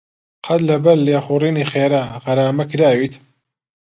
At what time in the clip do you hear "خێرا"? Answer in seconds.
1.71-2.03